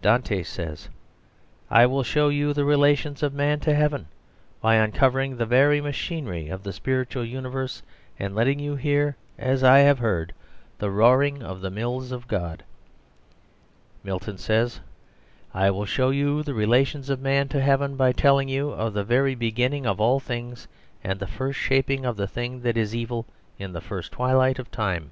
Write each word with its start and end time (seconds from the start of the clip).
Dante 0.00 0.44
says, 0.44 0.88
"I 1.68 1.86
will 1.86 2.04
show 2.04 2.28
you 2.28 2.52
the 2.52 2.64
relations 2.64 3.20
of 3.20 3.34
man 3.34 3.58
to 3.66 3.74
heaven 3.74 4.06
by 4.60 4.76
uncovering 4.76 5.36
the 5.36 5.44
very 5.44 5.80
machinery 5.80 6.46
of 6.48 6.62
the 6.62 6.72
spiritual 6.72 7.24
universe, 7.24 7.82
and 8.16 8.32
letting 8.32 8.60
you 8.60 8.76
hear, 8.76 9.16
as 9.38 9.64
I 9.64 9.78
have 9.80 9.98
heard, 9.98 10.32
the 10.78 10.88
roaring 10.88 11.42
of 11.42 11.60
the 11.62 11.70
mills 11.72 12.12
of 12.12 12.28
God." 12.28 12.62
Milton 14.04 14.38
says, 14.38 14.78
"I 15.52 15.68
will 15.72 15.84
show 15.84 16.10
you 16.10 16.44
the 16.44 16.54
relations 16.54 17.10
of 17.10 17.20
man 17.20 17.48
to 17.48 17.60
heaven 17.60 17.96
by 17.96 18.12
telling 18.12 18.48
you 18.48 18.70
of 18.70 18.94
the 18.94 19.02
very 19.02 19.34
beginning 19.34 19.84
of 19.84 20.00
all 20.00 20.20
things, 20.20 20.68
and 21.02 21.18
the 21.18 21.26
first 21.26 21.58
shaping 21.58 22.04
of 22.04 22.16
the 22.16 22.28
thing 22.28 22.60
that 22.60 22.76
is 22.76 22.94
evil 22.94 23.26
in 23.58 23.72
the 23.72 23.80
first 23.80 24.12
twilight 24.12 24.60
of 24.60 24.70
time." 24.70 25.10